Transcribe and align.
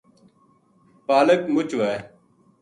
پالک 1.07 1.41
مچ 1.53 1.69
وھے“ 1.79 1.93